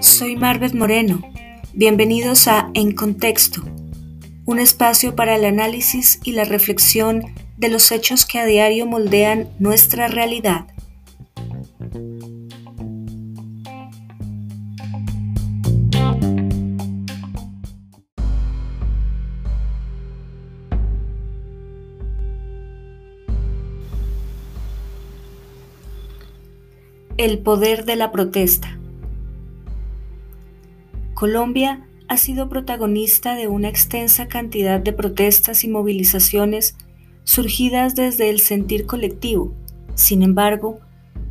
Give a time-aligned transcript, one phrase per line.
[0.00, 1.20] Soy Marvet Moreno.
[1.74, 3.62] Bienvenidos a En Contexto,
[4.46, 9.48] un espacio para el análisis y la reflexión de los hechos que a diario moldean
[9.58, 10.66] nuestra realidad.
[27.22, 28.76] El poder de la protesta.
[31.14, 36.74] Colombia ha sido protagonista de una extensa cantidad de protestas y movilizaciones
[37.22, 39.54] surgidas desde el sentir colectivo.
[39.94, 40.80] Sin embargo,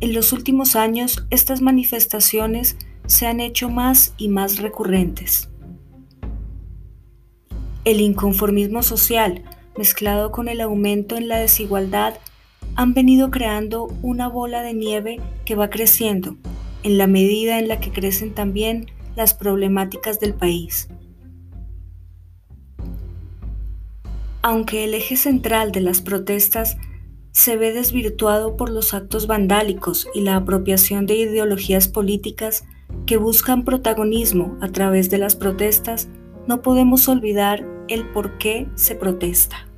[0.00, 5.50] en los últimos años estas manifestaciones se han hecho más y más recurrentes.
[7.84, 9.42] El inconformismo social,
[9.76, 12.14] mezclado con el aumento en la desigualdad,
[12.76, 16.36] han venido creando una bola de nieve que va creciendo
[16.82, 20.88] en la medida en la que crecen también las problemáticas del país.
[24.42, 26.76] Aunque el eje central de las protestas
[27.30, 32.64] se ve desvirtuado por los actos vandálicos y la apropiación de ideologías políticas
[33.06, 36.08] que buscan protagonismo a través de las protestas,
[36.46, 39.71] no podemos olvidar el por qué se protesta.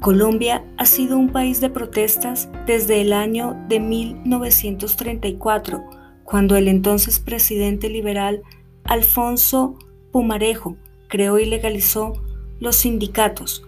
[0.00, 5.82] Colombia ha sido un país de protestas desde el año de 1934,
[6.22, 8.42] cuando el entonces presidente liberal
[8.84, 9.76] Alfonso
[10.12, 10.76] Pumarejo
[11.08, 12.12] creó y legalizó
[12.60, 13.64] los sindicatos.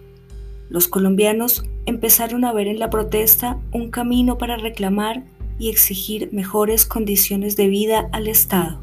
[0.69, 5.25] Los colombianos empezaron a ver en la protesta un camino para reclamar
[5.59, 8.79] y exigir mejores condiciones de vida al Estado.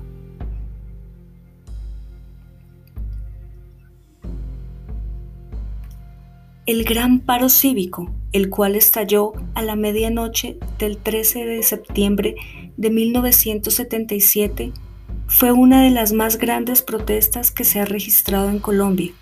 [6.68, 12.36] El gran paro cívico, el cual estalló a la medianoche del 13 de septiembre
[12.76, 14.72] de 1977,
[15.28, 19.12] fue una de las más grandes protestas que se ha registrado en Colombia,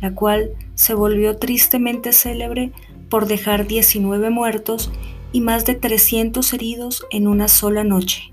[0.00, 2.72] la cual se volvió tristemente célebre
[3.08, 4.90] por dejar 19 muertos
[5.30, 8.32] y más de 300 heridos en una sola noche.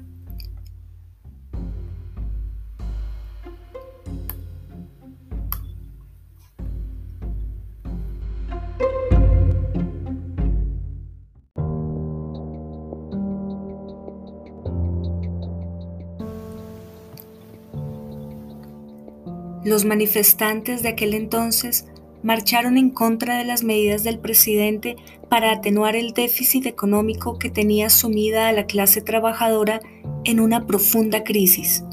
[19.63, 21.85] Los manifestantes de aquel entonces
[22.23, 24.95] marcharon en contra de las medidas del presidente
[25.29, 29.79] para atenuar el déficit económico que tenía sumida a la clase trabajadora
[30.23, 31.83] en una profunda crisis.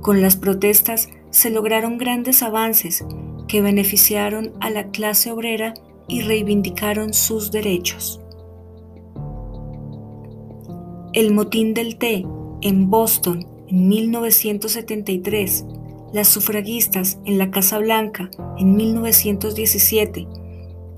[0.00, 3.04] Con las protestas se lograron grandes avances
[3.48, 5.74] que beneficiaron a la clase obrera
[6.08, 8.20] y reivindicaron sus derechos.
[11.12, 12.24] El motín del té
[12.62, 15.64] en Boston en 1973
[16.12, 20.26] las sufragistas en la Casa Blanca en 1917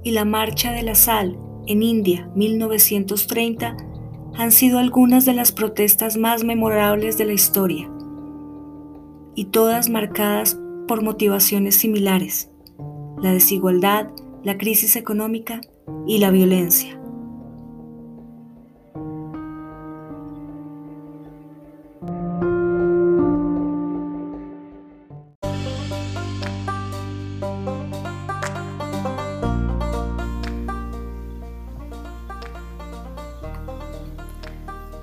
[0.05, 3.77] y la Marcha de la Sal en India 1930
[4.35, 7.91] han sido algunas de las protestas más memorables de la historia,
[9.35, 10.59] y todas marcadas
[10.89, 12.51] por motivaciones similares,
[13.23, 14.11] la desigualdad,
[14.43, 15.61] la crisis económica
[16.07, 17.02] y la violencia.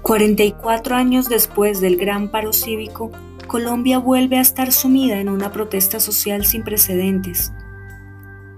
[0.09, 3.11] 44 años después del gran paro cívico,
[3.45, 7.53] Colombia vuelve a estar sumida en una protesta social sin precedentes,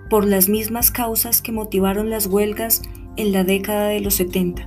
[0.10, 2.84] por las mismas causas que motivaron las huelgas
[3.18, 4.64] en la década de los 70.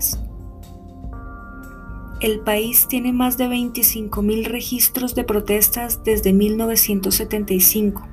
[2.21, 8.07] El país tiene más de 25.000 registros de protestas desde 1975.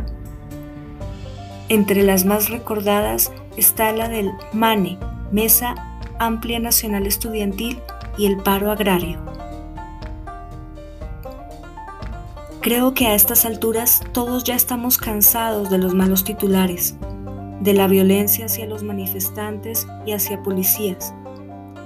[1.67, 4.97] Entre las más recordadas está la del MANE,
[5.33, 5.75] Mesa
[6.19, 7.81] Amplia Nacional Estudiantil,
[8.17, 9.19] y el paro agrario.
[12.61, 16.95] Creo que a estas alturas todos ya estamos cansados de los malos titulares,
[17.59, 21.13] de la violencia hacia los manifestantes y hacia policías,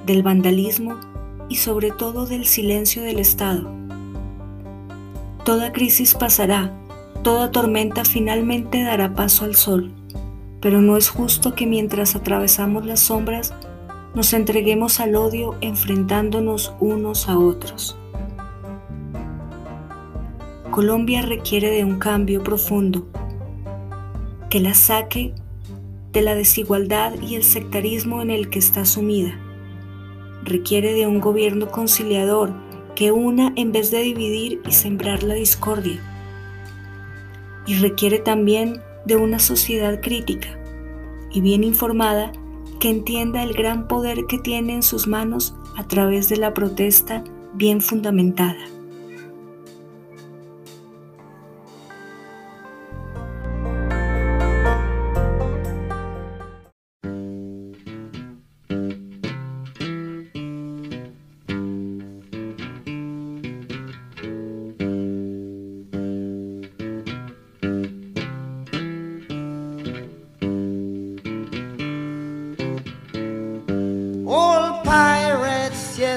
[0.06, 1.00] del vandalismo
[1.48, 3.72] y sobre todo del silencio del Estado.
[5.46, 6.74] Toda crisis pasará,
[7.24, 9.94] toda tormenta finalmente dará paso al sol,
[10.60, 13.54] pero no es justo que mientras atravesamos las sombras
[14.16, 17.98] nos entreguemos al odio enfrentándonos unos a otros.
[20.72, 23.06] Colombia requiere de un cambio profundo,
[24.50, 25.34] que la saque
[26.14, 29.38] de la desigualdad y el sectarismo en el que está sumida.
[30.44, 32.54] Requiere de un gobierno conciliador
[32.96, 36.00] que una en vez de dividir y sembrar la discordia.
[37.68, 40.58] Y requiere también de una sociedad crítica
[41.32, 42.32] y bien informada
[42.80, 47.24] que entienda el gran poder que tiene en sus manos a través de la protesta
[47.54, 48.75] bien fundamentada.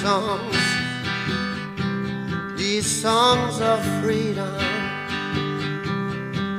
[0.00, 0.56] songs.
[2.56, 4.58] These songs of freedom,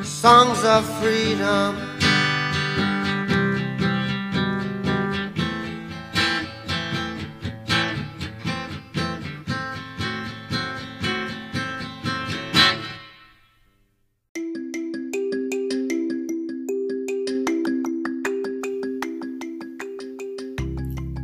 [0.04, 1.76] songs of freedom.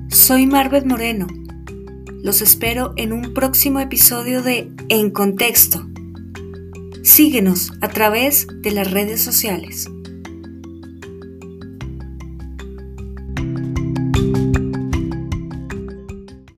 [0.09, 1.46] Soy Marvet Moreno
[2.23, 5.87] los espero en un próximo episodio de En Contexto.
[7.03, 9.87] Síguenos a través de las redes sociales.